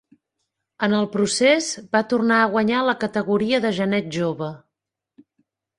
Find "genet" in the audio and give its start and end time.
3.83-4.13